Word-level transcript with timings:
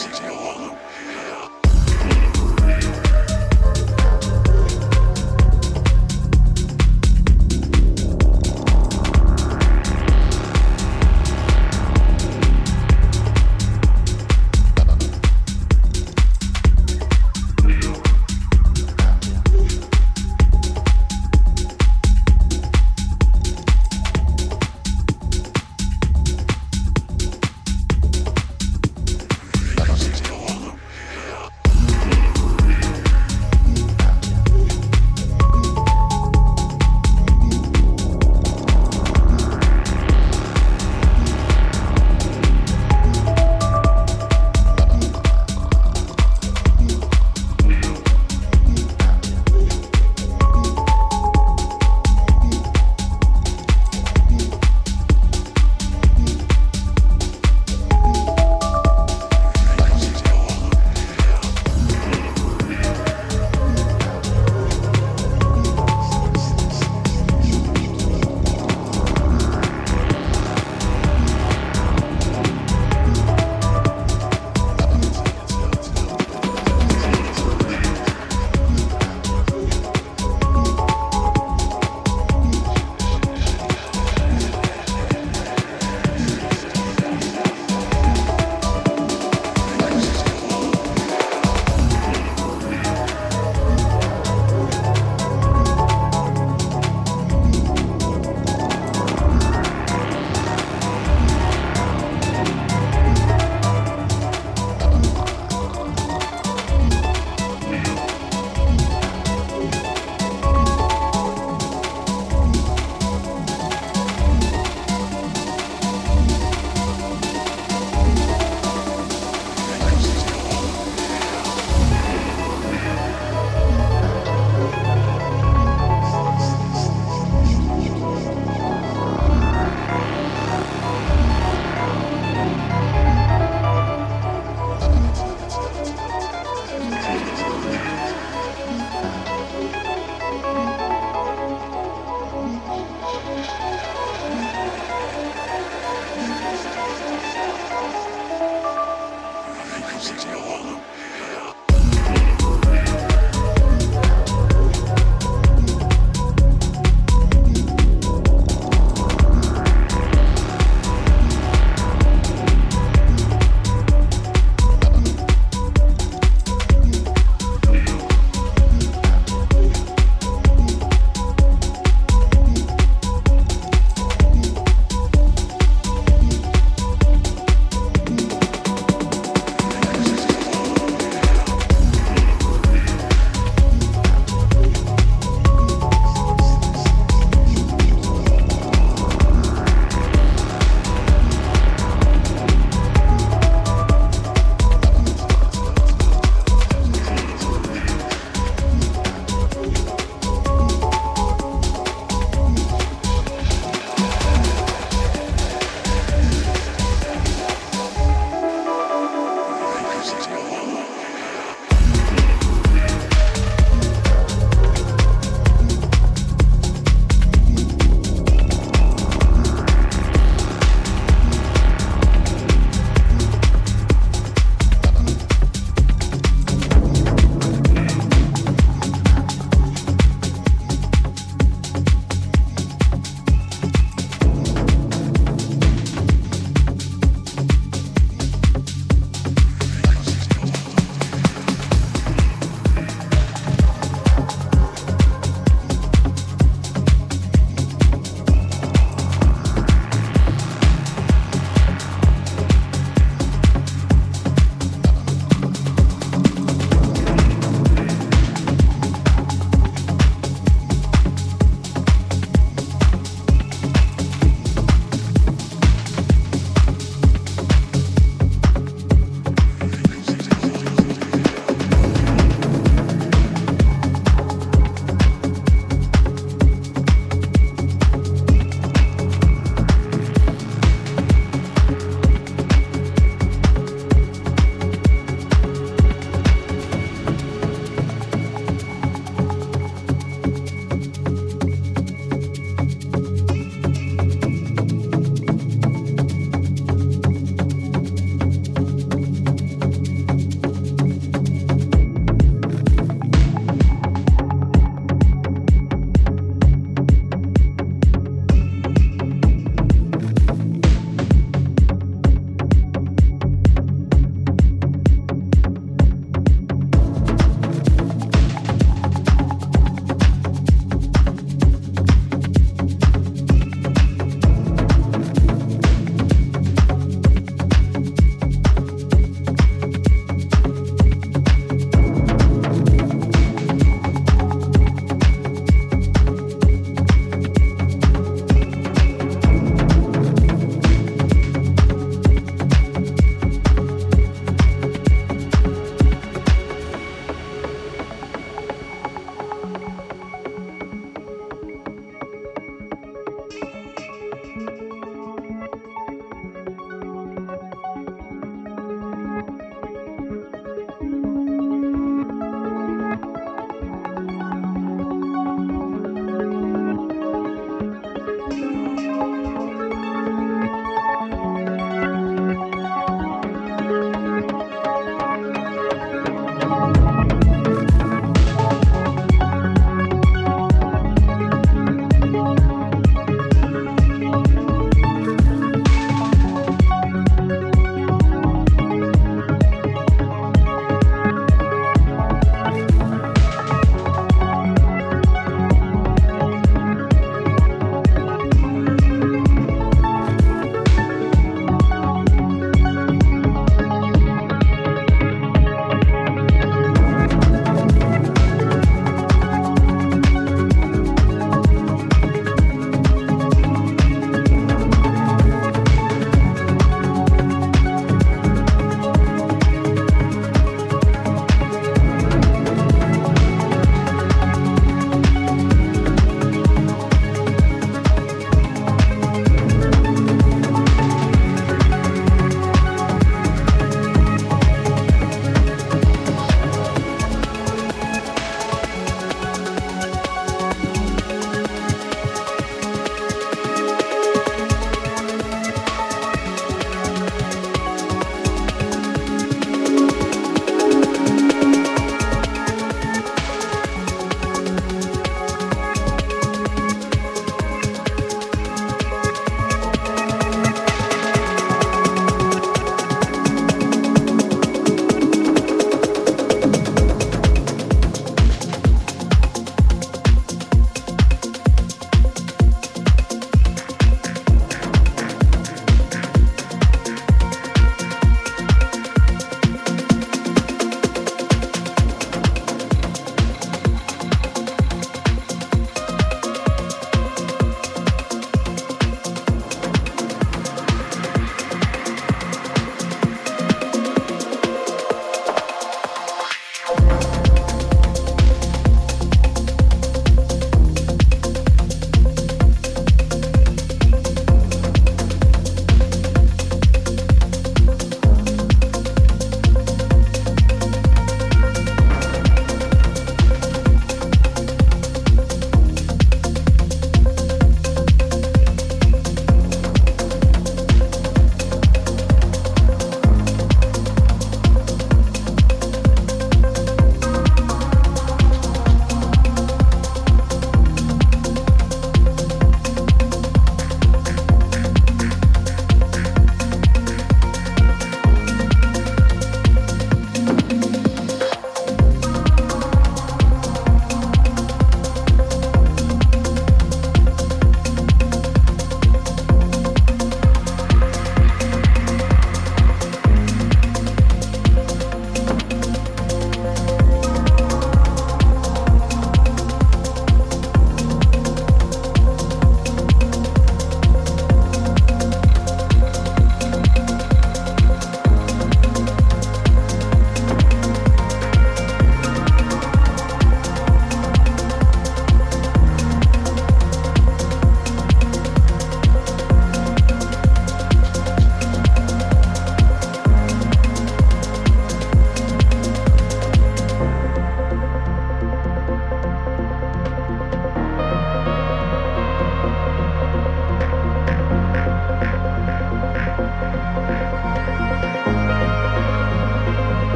60 0.00 0.28
Honolulu. 0.28 0.89